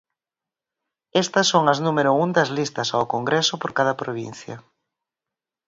[1.23, 4.55] Estas son as número un das listas ao Congreso por cada provincia.